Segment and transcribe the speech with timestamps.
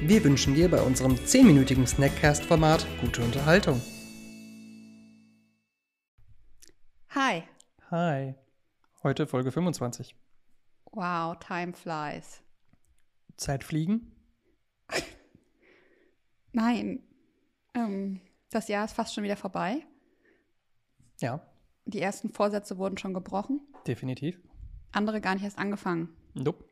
[0.00, 3.80] Wir wünschen dir bei unserem 10-minütigen Snackcast-Format gute Unterhaltung.
[7.10, 7.42] Hi.
[7.90, 8.34] Hi.
[9.02, 10.14] Heute Folge 25.
[10.92, 12.42] Wow, time flies.
[13.36, 14.12] Zeit fliegen?
[16.52, 17.02] Nein.
[17.74, 18.20] Ähm,
[18.50, 19.84] das Jahr ist fast schon wieder vorbei.
[21.20, 21.40] Ja,
[21.86, 24.38] Die ersten Vorsätze wurden schon gebrochen, definitiv.
[24.92, 26.10] andere gar nicht erst angefangen.
[26.34, 26.64] Nope.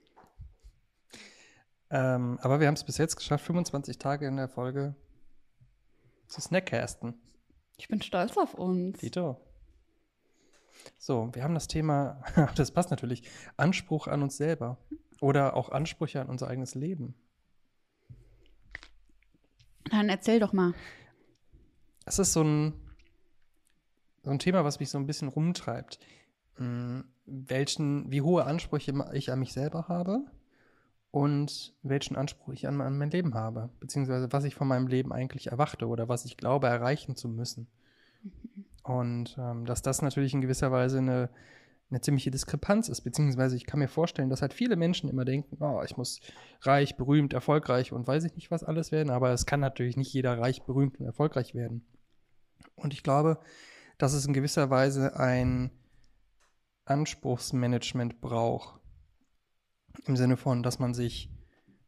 [1.90, 4.94] Ähm, aber wir haben es bis jetzt geschafft, 25 Tage in der Folge
[6.26, 7.14] zu snackcasten.
[7.76, 8.98] Ich bin stolz auf uns.
[8.98, 9.40] Dito.
[10.98, 12.22] So, wir haben das Thema,
[12.56, 13.22] das passt natürlich,
[13.56, 14.78] Anspruch an uns selber.
[15.20, 17.14] Oder auch Ansprüche an unser eigenes Leben.
[19.90, 20.74] Dann erzähl doch mal.
[22.04, 22.74] Es ist so ein,
[24.22, 25.98] so ein Thema, was mich so ein bisschen rumtreibt.
[26.56, 30.24] Hm, Welchen, wie hohe Ansprüche ich an mich selber habe
[31.14, 35.12] und welchen Anspruch ich an, an mein Leben habe, beziehungsweise was ich von meinem Leben
[35.12, 37.68] eigentlich erwarte oder was ich glaube erreichen zu müssen.
[38.82, 41.30] Und ähm, dass das natürlich in gewisser Weise eine,
[41.88, 45.62] eine ziemliche Diskrepanz ist, beziehungsweise ich kann mir vorstellen, dass halt viele Menschen immer denken,
[45.62, 46.18] oh, ich muss
[46.62, 50.12] reich, berühmt, erfolgreich und weiß ich nicht was alles werden, aber es kann natürlich nicht
[50.12, 51.86] jeder reich, berühmt und erfolgreich werden.
[52.74, 53.38] Und ich glaube,
[53.98, 55.70] dass es in gewisser Weise ein
[56.86, 58.80] Anspruchsmanagement braucht.
[60.06, 61.30] Im Sinne von, dass man sich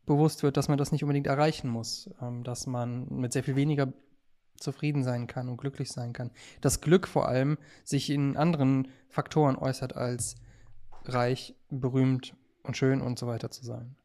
[0.07, 3.57] bewusst wird, dass man das nicht unbedingt erreichen muss, ähm, dass man mit sehr viel
[3.57, 3.93] weniger
[4.57, 6.31] zufrieden sein kann und glücklich sein kann.
[6.61, 10.37] Das Glück vor allem sich in anderen Faktoren äußert, als
[11.05, 13.97] reich, berühmt und schön und so weiter zu sein.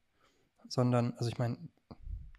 [0.67, 1.57] Sondern, also ich meine,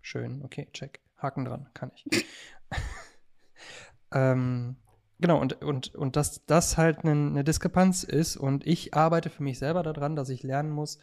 [0.01, 2.27] schön, okay, check, Haken dran, kann ich.
[4.13, 4.77] ähm,
[5.21, 9.43] genau, und, und, und dass das halt eine, eine Diskrepanz ist und ich arbeite für
[9.43, 10.99] mich selber daran, dass ich lernen muss,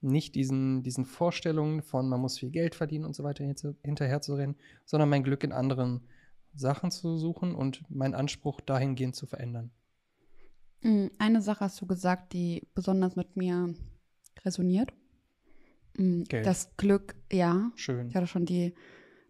[0.00, 4.20] nicht diesen, diesen Vorstellungen von, man muss viel Geld verdienen und so weiter hinter- hinterher
[4.20, 6.06] zu rennen, sondern mein Glück in anderen
[6.54, 9.70] Sachen zu suchen und meinen Anspruch dahingehend zu verändern.
[10.82, 13.74] Mm, Eine Sache hast du gesagt, die besonders mit mir
[14.44, 14.92] resoniert.
[15.96, 16.46] Mm, Geld.
[16.46, 17.70] Das Glück, ja.
[17.74, 18.08] Schön.
[18.08, 18.74] Ich hatte schon die,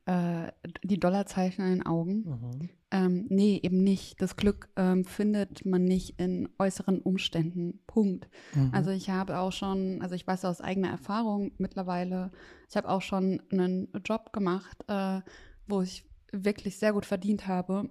[0.04, 0.52] äh,
[0.84, 2.24] die Dollarzeichen in den Augen.
[2.24, 2.70] Mhm.
[2.90, 4.20] Ähm, nee, eben nicht.
[4.22, 7.80] Das Glück ähm, findet man nicht in äußeren Umständen.
[7.86, 8.28] Punkt.
[8.54, 8.70] Mhm.
[8.72, 12.30] Also ich habe auch schon, also ich weiß aus eigener Erfahrung mittlerweile,
[12.68, 15.20] ich habe auch schon einen Job gemacht, äh,
[15.66, 17.90] wo ich wirklich sehr gut verdient habe.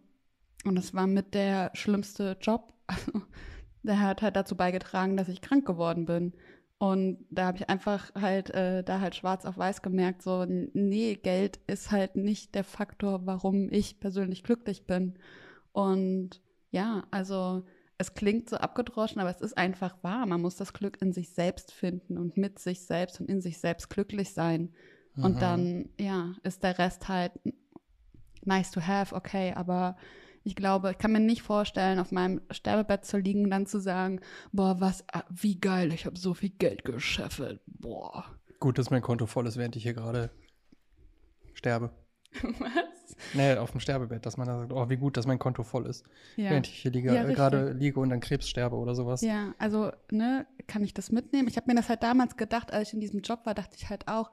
[0.65, 2.73] Und das war mit der schlimmste Job.
[2.89, 3.21] Also,
[3.83, 6.33] der hat halt dazu beigetragen, dass ich krank geworden bin.
[6.79, 11.15] Und da habe ich einfach halt äh, da halt schwarz auf weiß gemerkt, so, nee,
[11.15, 15.17] Geld ist halt nicht der Faktor, warum ich persönlich glücklich bin.
[15.71, 17.63] Und ja, also
[17.97, 20.27] es klingt so abgedroschen, aber es ist einfach wahr.
[20.27, 23.57] Man muss das Glück in sich selbst finden und mit sich selbst und in sich
[23.57, 24.71] selbst glücklich sein.
[25.19, 25.39] Und Mhm.
[25.39, 27.31] dann, ja, ist der Rest halt
[28.45, 29.97] nice to have, okay, aber
[30.47, 33.79] ich glaube, ich kann mir nicht vorstellen, auf meinem Sterbebett zu liegen und dann zu
[33.79, 34.21] sagen,
[34.53, 38.23] boah, was, ah, wie geil, ich habe so viel Geld gescheffelt, boah.
[38.59, 40.31] Gut, dass mein Konto voll ist, während ich hier gerade
[41.53, 41.91] sterbe.
[42.41, 43.15] Was?
[43.33, 45.85] Nee, auf dem Sterbebett, dass man da sagt, oh, wie gut, dass mein Konto voll
[45.85, 46.05] ist.
[46.35, 46.51] Ja.
[46.51, 49.21] Während ich hier liege, Ja, äh, gerade liege und an Krebs sterbe oder sowas.
[49.21, 51.47] Ja, also, ne, kann ich das mitnehmen?
[51.47, 53.89] Ich habe mir das halt damals gedacht, als ich in diesem Job war, dachte ich
[53.89, 54.31] halt auch,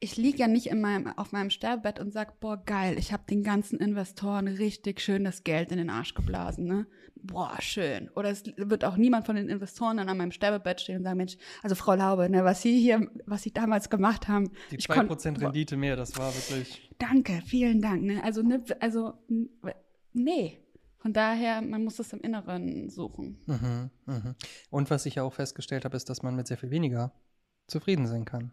[0.00, 3.22] ich liege ja nicht in meinem, auf meinem Sterbebett und sag, boah, geil, ich habe
[3.28, 6.86] den ganzen Investoren richtig schön das Geld in den Arsch geblasen, ne?
[7.16, 8.10] Boah, schön.
[8.10, 11.16] Oder es wird auch niemand von den Investoren dann an meinem Sterbebett stehen und sagen,
[11.16, 14.88] Mensch, also Frau Laube, ne, was Sie hier, was Sie damals gemacht haben, Die ich
[14.88, 16.90] konnt- 2% boah, Rendite mehr, das war wirklich.
[16.98, 18.22] Danke, vielen Dank, ne?
[18.22, 19.14] Also, ne, also,
[20.12, 20.58] nee.
[20.98, 23.38] Von daher, man muss das im Inneren suchen.
[23.46, 24.34] Mhm, mhm.
[24.70, 27.12] Und was ich ja auch festgestellt habe, ist, dass man mit sehr viel weniger
[27.66, 28.52] zufrieden sein kann.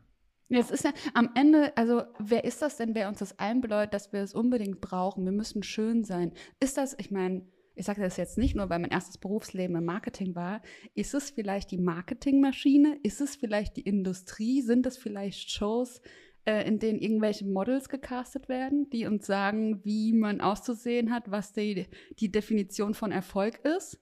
[0.59, 4.11] Es ist ja am Ende, also wer ist das denn, wer uns das einbläut, dass
[4.11, 5.25] wir es unbedingt brauchen?
[5.25, 6.33] Wir müssen schön sein.
[6.59, 7.45] Ist das, ich meine,
[7.75, 10.61] ich sage das jetzt nicht nur, weil mein erstes Berufsleben im Marketing war,
[10.93, 12.99] ist es vielleicht die Marketingmaschine?
[13.01, 14.61] Ist es vielleicht die Industrie?
[14.61, 16.01] Sind es vielleicht Shows,
[16.45, 21.53] äh, in denen irgendwelche Models gecastet werden, die uns sagen, wie man auszusehen hat, was
[21.53, 21.87] die,
[22.19, 23.99] die Definition von Erfolg ist?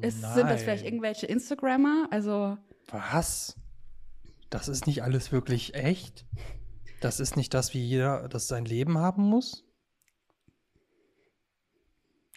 [0.00, 2.08] ist sind das vielleicht irgendwelche Instagrammer?
[2.10, 2.56] Also
[2.88, 3.56] Was?
[4.54, 6.28] Das ist nicht alles wirklich echt?
[7.00, 9.64] Das ist nicht das, wie jeder das sein Leben haben muss?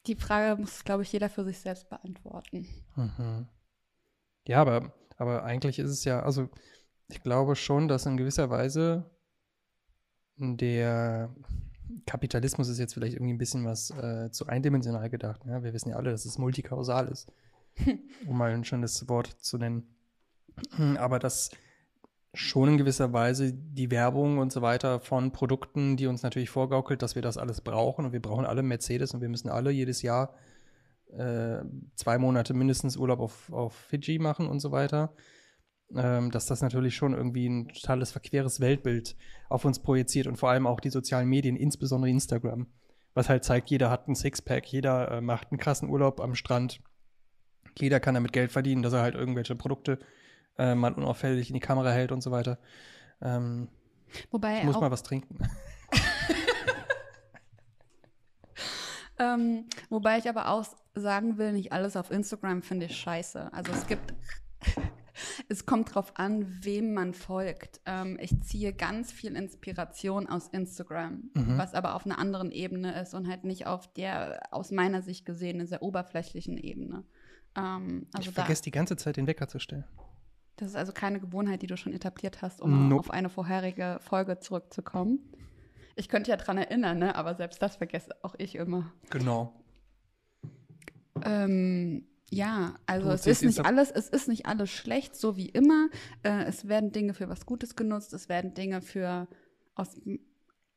[0.07, 2.67] Die Frage muss, glaube ich, jeder für sich selbst beantworten.
[2.95, 3.47] Mhm.
[4.47, 6.49] Ja, aber, aber eigentlich ist es ja, also
[7.07, 9.07] ich glaube schon, dass in gewisser Weise
[10.37, 11.35] der
[12.07, 15.45] Kapitalismus ist jetzt vielleicht irgendwie ein bisschen was äh, zu eindimensional gedacht.
[15.45, 15.61] Ja?
[15.61, 17.31] Wir wissen ja alle, dass es multikausal ist,
[18.25, 19.95] um mal ein schönes Wort zu nennen.
[20.97, 21.51] Aber dass
[22.33, 27.01] schon in gewisser Weise die Werbung und so weiter von Produkten, die uns natürlich vorgaukelt,
[27.01, 28.05] dass wir das alles brauchen.
[28.05, 30.35] Und wir brauchen alle Mercedes und wir müssen alle jedes Jahr
[31.13, 31.63] äh,
[31.95, 35.13] zwei Monate mindestens Urlaub auf, auf Fidschi machen und so weiter,
[35.95, 39.15] ähm, dass das natürlich schon irgendwie ein totales verqueres Weltbild
[39.49, 42.67] auf uns projiziert und vor allem auch die sozialen Medien, insbesondere Instagram,
[43.13, 46.81] was halt zeigt, jeder hat ein Sixpack, jeder äh, macht einen krassen Urlaub am Strand,
[47.79, 50.05] jeder kann damit Geld verdienen, dass er halt irgendwelche Produkte äh,
[50.57, 52.57] mal unauffällig in die Kamera hält und so weiter.
[53.21, 53.69] Ähm,
[54.31, 55.37] Wobei ich muss mal was trinken.
[59.19, 60.65] ähm, wobei ich aber auch
[60.95, 63.51] sagen will, nicht alles auf Instagram finde ich scheiße.
[63.53, 64.13] Also es gibt,
[65.49, 67.81] es kommt drauf an, wem man folgt.
[67.85, 71.57] Ähm, ich ziehe ganz viel Inspiration aus Instagram, mhm.
[71.57, 75.25] was aber auf einer anderen Ebene ist und halt nicht auf der aus meiner Sicht
[75.25, 77.03] gesehen sehr oberflächlichen Ebene.
[77.55, 79.85] Ähm, also ich vergesse die ganze Zeit den Wecker zu stellen.
[80.57, 82.99] Das ist also keine Gewohnheit, die du schon etabliert hast, um nope.
[83.01, 85.19] auf eine vorherige Folge zurückzukommen.
[85.95, 87.15] Ich könnte ja dran erinnern, ne?
[87.15, 88.91] aber selbst das vergesse auch ich immer.
[89.11, 89.53] Genau.
[91.23, 95.89] Ähm, ja, also es ist nicht alles, es ist nicht alles schlecht, so wie immer.
[96.23, 99.27] Äh, es werden Dinge für was Gutes genutzt, es werden Dinge für
[99.75, 99.95] aus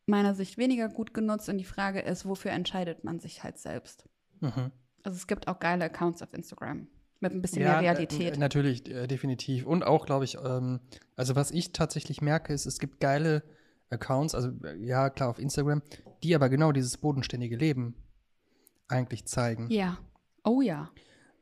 [0.07, 4.05] meiner Sicht weniger gut genutzt und die Frage ist, wofür entscheidet man sich halt selbst?
[4.41, 4.73] Mhm.
[5.03, 6.87] Also es gibt auch geile Accounts auf Instagram
[7.21, 8.39] mit ein bisschen ja, mehr Realität.
[8.39, 9.67] Natürlich, äh, definitiv.
[9.67, 10.81] Und auch, glaube ich, ähm,
[11.17, 13.43] also was ich tatsächlich merke, ist, es gibt geile
[13.91, 15.83] Accounts, also äh, ja, klar, auf Instagram,
[16.23, 17.95] die aber genau dieses bodenständige Leben
[18.89, 19.69] eigentlich zeigen.
[19.71, 19.99] Ja.
[20.45, 20.91] Oh ja.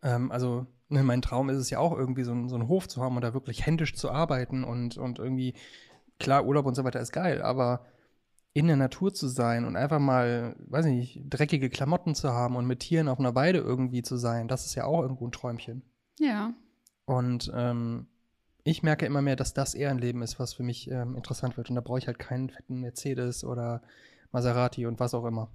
[0.03, 3.01] Ähm, also, ne, mein Traum ist es ja auch irgendwie so, so einen Hof zu
[3.01, 5.55] haben und da wirklich händisch zu arbeiten und, und irgendwie,
[6.19, 7.87] klar, Urlaub und so weiter ist geil, aber
[8.59, 12.57] in der Natur zu sein und einfach mal, weiß ich nicht, dreckige Klamotten zu haben
[12.57, 15.33] und mit Tieren auf einer Weide irgendwie zu sein, das ist ja auch irgendwo ein
[15.33, 15.83] Träumchen.
[16.19, 16.53] Ja.
[17.05, 18.09] Und ähm,
[18.65, 21.57] ich merke immer mehr, dass das eher ein Leben ist, was für mich ähm, interessant
[21.57, 21.71] wird.
[21.71, 23.81] Und da brauche ich halt keinen fetten Mercedes oder
[24.33, 25.53] Maserati und was auch immer.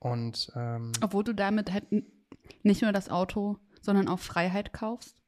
[0.00, 1.86] Und ähm, obwohl du damit halt
[2.64, 5.22] nicht nur das Auto, sondern auch Freiheit kaufst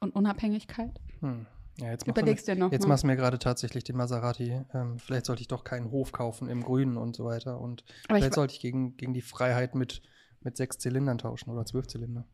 [0.00, 0.98] und Unabhängigkeit.
[1.20, 1.44] Hm.
[1.80, 2.72] Ja, jetzt Überlegst du dir noch.
[2.72, 2.88] Jetzt mal.
[2.88, 4.62] machst du mir gerade tatsächlich den Maserati.
[4.74, 7.60] Ähm, vielleicht sollte ich doch keinen Hof kaufen im Grünen und so weiter.
[7.60, 10.02] Und Aber vielleicht ich sollte ich gegen, gegen die Freiheit mit,
[10.40, 12.26] mit sechs Zylindern tauschen oder zwölf Zylinder.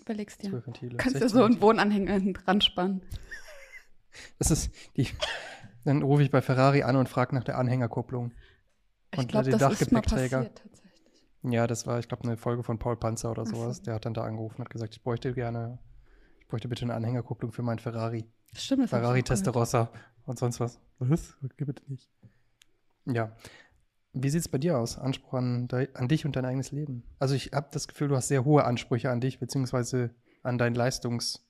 [0.00, 0.50] Überlegst dir.
[0.50, 0.96] Zwölf Ventile.
[0.96, 3.02] Kannst du so einen Wohnanhänger hinten dran spannen.
[4.38, 5.08] Das ist die.
[5.86, 8.32] Dann rufe ich bei Ferrari an und frage nach der Anhängerkupplung.
[9.10, 10.50] Ich und glaub, den das Dachgepäckträger.
[11.44, 13.78] Ja, das war, ich glaube, eine Folge von Paul Panzer oder sowas.
[13.78, 13.84] So.
[13.84, 15.78] Der hat dann da angerufen und hat gesagt, ich bräuchte gerne
[16.52, 18.26] bräuchte bitte eine Anhängerkupplung für mein Ferrari.
[18.54, 19.90] Stimmt, das Ferrari Testarossa
[20.26, 20.78] und sonst was.
[20.98, 21.34] Was?
[21.42, 22.10] Okay, bitte nicht.
[23.06, 23.34] Ja.
[24.12, 24.98] Wie sieht es bei dir aus?
[24.98, 27.04] Anspruch an, an dich und dein eigenes Leben?
[27.18, 30.10] Also ich habe das Gefühl, du hast sehr hohe Ansprüche an dich, beziehungsweise
[30.42, 31.42] an dein Leistungsethos.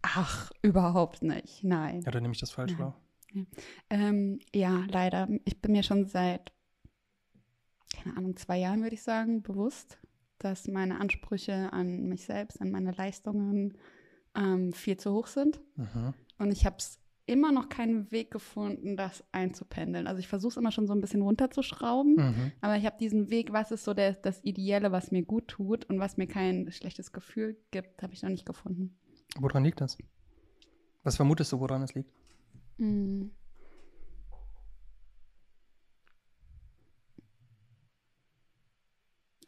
[0.00, 1.62] Ach, überhaupt nicht.
[1.62, 2.00] Nein.
[2.00, 2.98] Ja, dann nehme ich das falsch wahr.
[3.34, 3.42] Ja.
[3.90, 5.28] Ähm, ja, leider.
[5.44, 6.52] Ich bin mir schon seit,
[7.94, 9.98] keine Ahnung, zwei Jahren, würde ich sagen, bewusst,
[10.40, 13.78] dass meine Ansprüche an mich selbst, an meine Leistungen
[14.34, 15.60] ähm, viel zu hoch sind.
[15.76, 16.14] Mhm.
[16.38, 20.08] Und ich habe es immer noch keinen Weg gefunden, das einzupendeln.
[20.08, 22.52] Also ich versuche es immer schon so ein bisschen runterzuschrauben, mhm.
[22.60, 25.84] aber ich habe diesen Weg, was ist so der, das Ideelle, was mir gut tut
[25.84, 28.98] und was mir kein schlechtes Gefühl gibt, habe ich noch nicht gefunden.
[29.38, 29.96] Woran liegt das?
[31.04, 32.10] Was vermutest du, woran es liegt?
[32.78, 33.30] Mhm.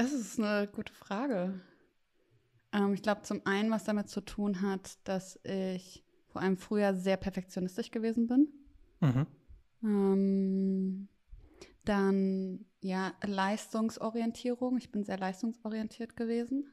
[0.03, 1.61] Das ist eine gute Frage.
[2.73, 6.93] Ähm, ich glaube, zum einen, was damit zu tun hat, dass ich vor allem früher
[6.95, 8.49] sehr perfektionistisch gewesen bin.
[9.01, 9.27] Mhm.
[9.85, 11.09] Ähm,
[11.85, 14.77] dann, ja, Leistungsorientierung.
[14.79, 16.67] Ich bin sehr leistungsorientiert gewesen.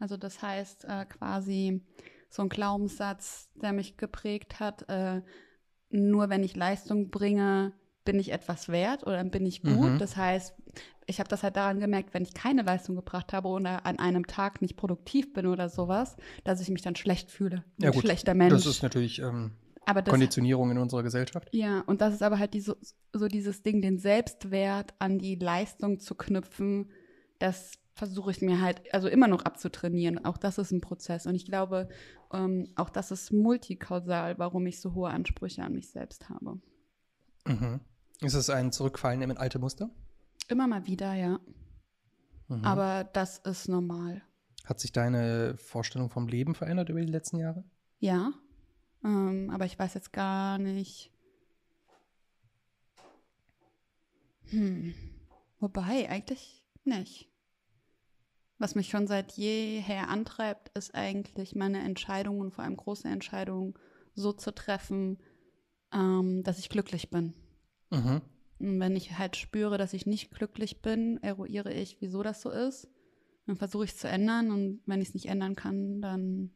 [0.00, 1.84] Also das heißt äh, quasi
[2.30, 5.22] so ein Glaubenssatz, der mich geprägt hat, äh,
[5.90, 7.74] nur wenn ich Leistung bringe,
[8.06, 9.92] bin ich etwas wert oder bin ich gut.
[9.92, 9.98] Mhm.
[9.98, 10.54] Das heißt,
[11.06, 14.26] ich habe das halt daran gemerkt, wenn ich keine Leistung gebracht habe oder an einem
[14.26, 17.64] Tag nicht produktiv bin oder sowas, dass ich mich dann schlecht fühle.
[17.78, 18.00] Ja, gut.
[18.00, 18.54] schlechter Mensch.
[18.54, 19.52] Das ist natürlich ähm,
[19.84, 21.48] das, Konditionierung in unserer Gesellschaft.
[21.52, 22.74] Ja, und das ist aber halt die, so,
[23.12, 26.90] so dieses Ding, den Selbstwert an die Leistung zu knüpfen,
[27.38, 30.24] das versuche ich mir halt also immer noch abzutrainieren.
[30.24, 31.26] Auch das ist ein Prozess.
[31.26, 31.88] Und ich glaube,
[32.32, 36.60] ähm, auch das ist multikausal, warum ich so hohe Ansprüche an mich selbst habe.
[37.46, 37.80] Mhm.
[38.20, 39.90] Ist es ein Zurückfallen in alte Muster?
[40.48, 41.40] Immer mal wieder, ja.
[42.48, 42.64] Mhm.
[42.64, 44.22] Aber das ist normal.
[44.64, 47.64] Hat sich deine Vorstellung vom Leben verändert über die letzten Jahre?
[47.98, 48.32] Ja.
[49.04, 51.12] Ähm, aber ich weiß jetzt gar nicht.
[54.50, 54.94] Hm.
[55.58, 57.28] Wobei, eigentlich nicht.
[58.58, 63.74] Was mich schon seit jeher antreibt, ist eigentlich meine Entscheidungen, vor allem große Entscheidungen,
[64.14, 65.18] so zu treffen,
[65.92, 67.34] ähm, dass ich glücklich bin.
[67.90, 68.22] Mhm.
[68.58, 72.50] Und wenn ich halt spüre, dass ich nicht glücklich bin, eruiere ich, wieso das so
[72.50, 72.88] ist.
[73.46, 76.50] Dann versuche ich es zu ändern und wenn ich es nicht ändern kann, dann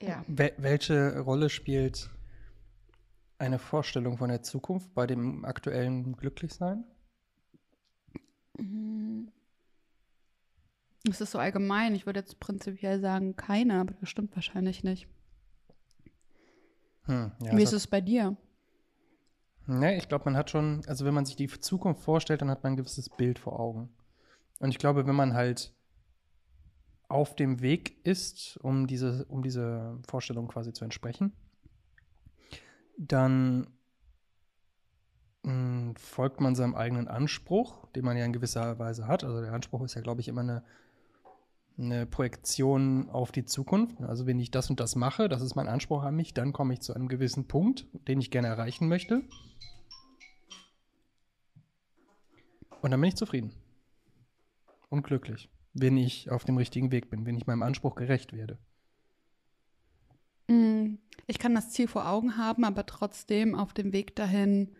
[0.00, 0.24] ja.
[0.26, 2.10] Wel welche Rolle spielt
[3.38, 6.84] eine Vorstellung von der Zukunft bei dem aktuellen Glücklichsein?
[8.58, 9.30] Mhm.
[11.08, 11.94] Es ist so allgemein.
[11.94, 15.08] Ich würde jetzt prinzipiell sagen, keine, aber das stimmt wahrscheinlich nicht.
[17.10, 18.36] Hm, ja, Wie ist es bei dir?
[19.66, 22.62] Ne, ich glaube, man hat schon, also wenn man sich die Zukunft vorstellt, dann hat
[22.62, 23.88] man ein gewisses Bild vor Augen.
[24.60, 25.72] Und ich glaube, wenn man halt
[27.08, 31.32] auf dem Weg ist, um diese, um diese Vorstellung quasi zu entsprechen,
[32.96, 33.66] dann
[35.42, 39.24] mh, folgt man seinem eigenen Anspruch, den man ja in gewisser Weise hat.
[39.24, 40.62] Also der Anspruch ist ja, glaube ich, immer eine,
[41.80, 44.00] eine Projektion auf die Zukunft.
[44.02, 46.74] Also wenn ich das und das mache, das ist mein Anspruch an mich, dann komme
[46.74, 49.22] ich zu einem gewissen Punkt, den ich gerne erreichen möchte.
[52.82, 53.52] Und dann bin ich zufrieden.
[54.88, 58.58] Und glücklich, wenn ich auf dem richtigen Weg bin, wenn ich meinem Anspruch gerecht werde.
[60.48, 60.96] Mm,
[61.26, 64.74] Ich kann das Ziel vor Augen haben, aber trotzdem auf dem Weg dahin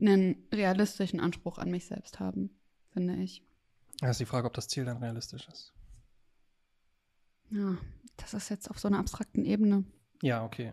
[0.00, 2.50] einen realistischen Anspruch an mich selbst haben,
[2.92, 3.42] finde ich.
[4.00, 5.72] Da ist die Frage, ob das Ziel dann realistisch ist.
[7.50, 7.76] Ja,
[8.16, 9.84] das ist jetzt auf so einer abstrakten Ebene.
[10.22, 10.72] Ja, okay.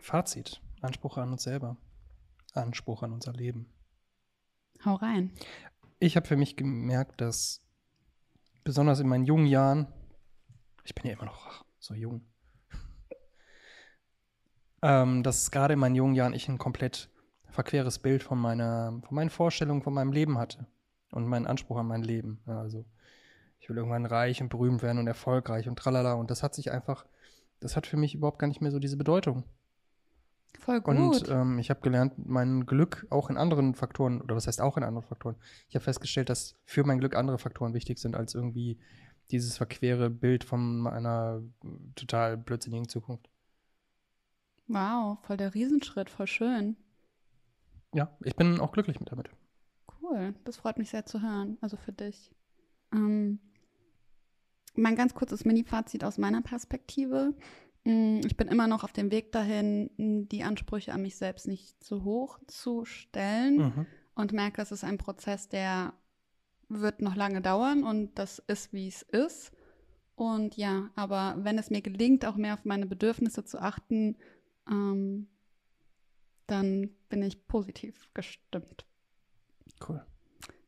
[0.00, 0.60] Fazit.
[0.80, 1.76] Anspruch an uns selber.
[2.54, 3.70] Anspruch an unser Leben.
[4.84, 5.32] Hau rein.
[5.98, 7.62] Ich habe für mich gemerkt, dass
[8.64, 9.86] besonders in meinen jungen Jahren,
[10.84, 12.22] ich bin ja immer noch so jung,
[14.82, 17.10] ähm, dass gerade in meinen jungen Jahren ich ein komplett
[17.50, 20.66] verqueres Bild von meiner, von meinen Vorstellungen von meinem Leben hatte
[21.12, 22.40] und meinen Anspruch an mein Leben.
[22.46, 22.86] Also
[23.60, 26.14] ich will irgendwann reich und berühmt werden und erfolgreich und tralala.
[26.14, 27.06] Und das hat sich einfach,
[27.60, 29.44] das hat für mich überhaupt gar nicht mehr so diese Bedeutung.
[30.58, 30.96] Voll gut.
[30.96, 34.76] Und ähm, ich habe gelernt, mein Glück auch in anderen Faktoren, oder was heißt auch
[34.76, 35.36] in anderen Faktoren,
[35.68, 38.78] ich habe festgestellt, dass für mein Glück andere Faktoren wichtig sind, als irgendwie
[39.30, 41.42] dieses verquere Bild von einer
[41.94, 43.30] total blödsinnigen Zukunft.
[44.66, 46.76] wow, voll der Riesenschritt, voll schön.
[47.94, 49.30] Ja, ich bin auch glücklich mit damit.
[50.00, 52.30] Cool, das freut mich sehr zu hören, also für dich.
[52.92, 53.40] Ähm,
[54.80, 57.34] mein ganz kurzes Mini-Fazit aus meiner Perspektive.
[57.84, 59.90] Mm, Ich bin immer noch auf dem Weg dahin,
[60.28, 63.86] die Ansprüche an mich selbst nicht zu hoch zu stellen Mhm.
[64.14, 65.92] und merke, es ist ein Prozess, der
[66.68, 69.52] wird noch lange dauern und das ist, wie es ist.
[70.14, 74.16] Und ja, aber wenn es mir gelingt, auch mehr auf meine Bedürfnisse zu achten,
[74.70, 75.26] ähm,
[76.46, 78.84] dann bin ich positiv gestimmt.
[79.88, 80.04] Cool.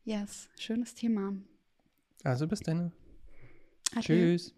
[0.05, 1.35] Yes, schönes Thema.
[2.25, 2.93] Also bis dann.
[4.01, 4.53] Tschüss.